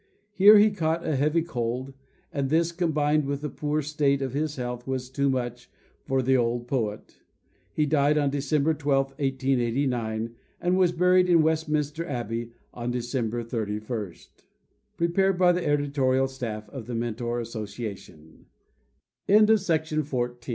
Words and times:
Here 0.33 0.57
he 0.57 0.71
caught 0.71 1.05
a 1.05 1.15
heavy 1.15 1.43
cold, 1.43 1.93
and 2.33 2.49
this, 2.49 2.71
combined 2.71 3.25
with 3.25 3.41
the 3.41 3.51
poor 3.51 3.83
state 3.83 4.23
of 4.23 4.33
his 4.33 4.55
health, 4.55 4.87
was 4.87 5.11
too 5.11 5.29
much 5.29 5.69
for 6.05 6.23
the 6.23 6.35
old 6.35 6.67
poet. 6.67 7.19
He 7.71 7.85
died 7.85 8.17
on 8.17 8.31
December 8.31 8.73
12, 8.73 9.09
1889, 9.09 10.33
and 10.59 10.75
was 10.75 10.91
buried 10.91 11.29
in 11.29 11.43
Westminster 11.43 12.03
Abbey 12.07 12.49
on 12.73 12.89
December 12.89 13.43
31. 13.43 14.15
PREPARED 14.97 15.37
BY 15.37 15.51
THE 15.51 15.67
EDITORIAL 15.71 16.27
STAFF 16.27 16.67
OF 16.69 16.87
THE 16.87 16.95
MENTOR 16.95 17.39
ASSOCIATION 17.39 18.47
ILLUSTRATION 19.27 20.03
FOR 20.05 20.27
THE 20.29 20.31
MENTOR, 20.31 20.39
VOL. 20.47 20.49